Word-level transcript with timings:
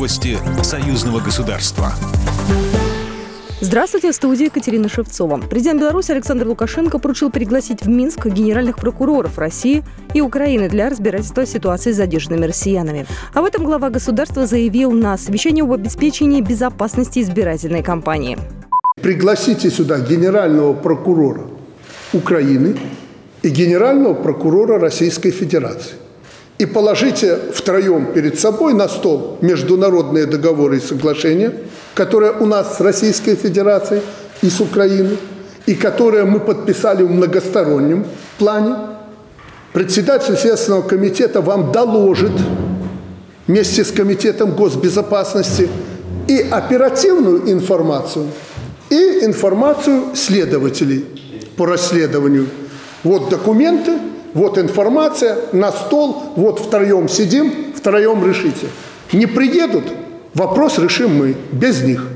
Новости 0.00 0.38
союзного 0.62 1.20
государства. 1.20 1.92
Здравствуйте, 3.60 4.12
в 4.12 4.14
студии 4.14 4.46
Екатерина 4.46 4.88
Шевцова. 4.88 5.36
Президент 5.36 5.78
Беларуси 5.78 6.12
Александр 6.12 6.48
Лукашенко 6.48 6.98
поручил 6.98 7.30
пригласить 7.30 7.82
в 7.82 7.88
Минск 7.90 8.24
генеральных 8.24 8.76
прокуроров 8.76 9.36
России 9.36 9.84
и 10.14 10.22
Украины 10.22 10.70
для 10.70 10.88
разбирательства 10.88 11.44
ситуации 11.44 11.92
с 11.92 11.96
задержанными 11.96 12.46
россиянами. 12.46 13.04
Об 13.34 13.44
этом 13.44 13.62
глава 13.62 13.90
государства 13.90 14.46
заявил 14.46 14.90
на 14.90 15.18
совещании 15.18 15.62
об 15.62 15.72
обеспечении 15.72 16.40
безопасности 16.40 17.18
избирательной 17.18 17.82
кампании. 17.82 18.38
Пригласите 19.02 19.68
сюда 19.68 20.00
генерального 20.00 20.72
прокурора 20.72 21.42
Украины 22.14 22.78
и 23.42 23.50
генерального 23.50 24.14
прокурора 24.14 24.78
Российской 24.78 25.30
Федерации. 25.30 25.96
И 26.60 26.66
положите 26.66 27.38
втроем 27.54 28.12
перед 28.12 28.38
собой 28.38 28.74
на 28.74 28.86
стол 28.86 29.38
международные 29.40 30.26
договоры 30.26 30.76
и 30.76 30.80
соглашения, 30.80 31.54
которые 31.94 32.32
у 32.32 32.44
нас 32.44 32.76
с 32.76 32.80
Российской 32.80 33.34
Федерацией 33.34 34.02
и 34.42 34.50
с 34.50 34.60
Украиной, 34.60 35.16
и 35.64 35.74
которые 35.74 36.24
мы 36.24 36.38
подписали 36.38 37.02
в 37.02 37.10
многостороннем 37.10 38.04
плане. 38.38 38.74
Председатель 39.72 40.36
Следственного 40.36 40.82
комитета 40.82 41.40
вам 41.40 41.72
доложит 41.72 42.32
вместе 43.46 43.82
с 43.82 43.90
Комитетом 43.90 44.50
госбезопасности 44.50 45.66
и 46.28 46.46
оперативную 46.50 47.50
информацию, 47.50 48.26
и 48.90 49.24
информацию 49.24 50.14
следователей 50.14 51.06
по 51.56 51.64
расследованию. 51.64 52.48
Вот 53.02 53.30
документы, 53.30 53.92
вот 54.34 54.58
информация, 54.58 55.38
на 55.52 55.72
стол, 55.72 56.22
вот 56.36 56.60
втроем 56.60 57.08
сидим, 57.08 57.72
втроем 57.74 58.26
решите. 58.26 58.66
Не 59.12 59.26
приедут, 59.26 59.84
вопрос 60.34 60.78
решим 60.78 61.16
мы, 61.16 61.36
без 61.52 61.82
них. 61.82 62.06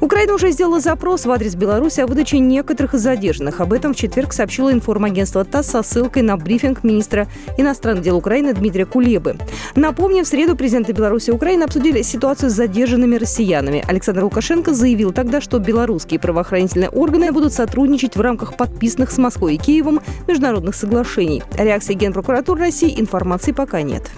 Украина 0.00 0.32
уже 0.32 0.50
сделала 0.50 0.80
запрос 0.80 1.26
в 1.26 1.30
адрес 1.30 1.54
Беларуси 1.54 2.00
о 2.00 2.06
выдаче 2.06 2.38
некоторых 2.38 2.94
из 2.94 3.02
задержанных. 3.02 3.60
Об 3.60 3.74
этом 3.74 3.92
в 3.92 3.96
четверг 3.96 4.32
сообщило 4.32 4.72
информагентство 4.72 5.44
ТАСС 5.44 5.66
со 5.66 5.82
ссылкой 5.82 6.22
на 6.22 6.38
брифинг 6.38 6.82
министра 6.84 7.28
иностранных 7.58 8.02
дел 8.02 8.16
Украины 8.16 8.54
Дмитрия 8.54 8.86
Кулебы. 8.86 9.36
Напомним, 9.76 10.24
в 10.24 10.28
среду 10.28 10.56
президенты 10.56 10.92
Беларуси 10.92 11.28
и 11.28 11.32
Украины 11.32 11.64
обсудили 11.64 12.00
ситуацию 12.00 12.48
с 12.48 12.54
задержанными 12.54 13.16
россиянами. 13.16 13.84
Александр 13.86 14.24
Лукашенко 14.24 14.72
заявил 14.72 15.12
тогда, 15.12 15.42
что 15.42 15.58
белорусские 15.58 16.18
правоохранительные 16.18 16.88
органы 16.88 17.30
будут 17.30 17.52
сотрудничать 17.52 18.16
в 18.16 18.20
рамках 18.22 18.56
подписанных 18.56 19.10
с 19.10 19.18
Москвой 19.18 19.56
и 19.56 19.58
Киевом 19.58 20.00
международных 20.26 20.74
соглашений. 20.74 21.42
Реакции 21.58 21.92
Генпрокуратуры 21.92 22.60
России 22.60 22.98
информации 22.98 23.52
пока 23.52 23.82
нет. 23.82 24.10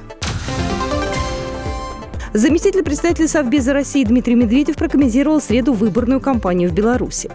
Заместитель 2.34 2.82
председателя 2.82 3.28
Совбеза 3.28 3.74
России 3.74 4.02
Дмитрий 4.04 4.34
Медведев 4.34 4.76
прокомментировал 4.76 5.38
среду 5.38 5.74
выборную 5.74 6.18
кампанию 6.18 6.70
в 6.70 6.72
Беларуси. 6.72 7.30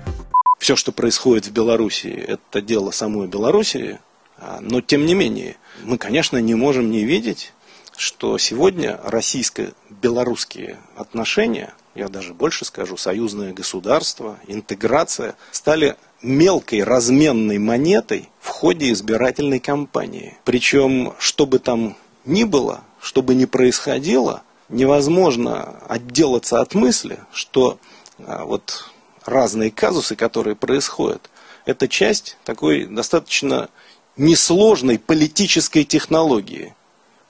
Все, 0.57 0.75
что 0.75 0.91
происходит 0.91 1.45
в 1.45 1.51
Беларуси, 1.51 2.07
это 2.07 2.63
дело 2.63 2.89
самой 2.89 3.27
Беларуси, 3.27 3.99
а, 4.39 4.57
но 4.59 4.81
тем 4.81 5.05
не 5.05 5.13
менее, 5.13 5.55
мы, 5.83 5.99
конечно, 5.99 6.37
не 6.37 6.55
можем 6.55 6.89
не 6.89 7.03
видеть, 7.03 7.53
что 7.95 8.39
сегодня 8.39 8.99
российско-белорусские 9.03 10.77
отношения, 10.95 11.75
я 11.93 12.07
даже 12.07 12.33
больше 12.33 12.65
скажу, 12.65 12.97
союзное 12.97 13.53
государство, 13.53 14.39
интеграция, 14.47 15.35
стали 15.51 15.95
мелкой 16.23 16.83
разменной 16.83 17.59
монетой 17.59 18.29
в 18.39 18.47
ходе 18.47 18.91
избирательной 18.93 19.59
кампании. 19.59 20.37
Причем, 20.43 21.13
что 21.19 21.45
бы 21.45 21.59
там 21.59 21.95
ни 22.25 22.45
было, 22.45 22.81
что 22.99 23.21
бы 23.21 23.35
ни 23.35 23.45
происходило, 23.45 24.41
невозможно 24.69 25.75
отделаться 25.87 26.61
от 26.61 26.73
мысли, 26.73 27.19
что 27.31 27.79
а, 28.19 28.45
вот 28.45 28.89
разные 29.25 29.71
казусы, 29.71 30.15
которые 30.15 30.55
происходят, 30.55 31.29
это 31.65 31.87
часть 31.87 32.37
такой 32.43 32.85
достаточно 32.85 33.69
несложной 34.15 34.99
политической 34.99 35.83
технологии. 35.83 36.73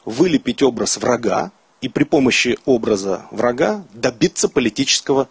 Вылепить 0.05 0.63
образ 0.63 0.97
врага 0.97 1.51
и 1.81 1.89
при 1.89 2.05
помощи 2.05 2.57
образа 2.65 3.25
врага 3.31 3.83
добиться 3.93 4.47
политического 4.47 5.27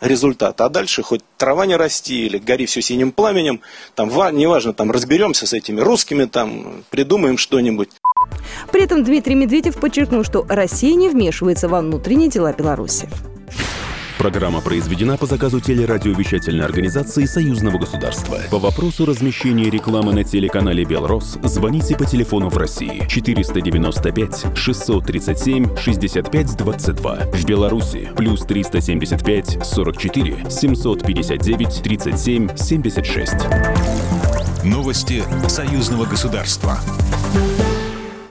результата. 0.00 0.64
А 0.64 0.68
дальше 0.68 1.02
хоть 1.02 1.22
трава 1.38 1.64
не 1.64 1.76
расти 1.76 2.26
или 2.26 2.38
гори 2.38 2.66
все 2.66 2.82
синим 2.82 3.12
пламенем, 3.12 3.60
там 3.94 4.08
неважно, 4.36 4.74
там 4.74 4.90
разберемся 4.90 5.46
с 5.46 5.52
этими 5.52 5.80
русскими, 5.80 6.24
там 6.26 6.84
придумаем 6.90 7.38
что-нибудь. 7.38 7.90
При 8.70 8.82
этом 8.82 9.04
Дмитрий 9.04 9.34
Медведев 9.34 9.76
подчеркнул, 9.76 10.24
что 10.24 10.46
Россия 10.48 10.94
не 10.94 11.08
вмешивается 11.08 11.68
во 11.68 11.80
внутренние 11.80 12.28
дела 12.28 12.52
Беларуси. 12.52 13.08
Программа 14.22 14.60
произведена 14.60 15.16
по 15.16 15.26
заказу 15.26 15.58
телерадиовещательной 15.58 16.64
организации 16.64 17.24
Союзного 17.24 17.78
государства. 17.78 18.38
По 18.52 18.60
вопросу 18.60 19.04
размещения 19.04 19.68
рекламы 19.68 20.12
на 20.12 20.22
телеканале 20.22 20.84
«Белрос» 20.84 21.38
звоните 21.42 21.96
по 21.96 22.04
телефону 22.04 22.48
в 22.48 22.56
России 22.56 23.04
495 23.08 24.56
637 24.56 25.76
65 25.76 26.56
22. 26.56 27.16
В 27.32 27.44
Беларуси 27.44 28.10
плюс 28.16 28.42
375 28.42 29.58
44 29.64 30.46
759 30.48 31.82
37 31.82 32.56
76. 32.56 33.34
Новости 34.62 35.24
Союзного 35.48 36.04
государства. 36.04 36.78